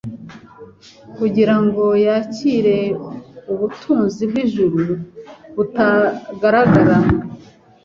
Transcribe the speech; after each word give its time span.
kugira 1.17 1.55
ngo 1.63 1.85
yakire 2.05 2.77
ubutunzi 3.51 4.21
bw'ijuru 4.29 4.81
butagaragara, 5.55 6.95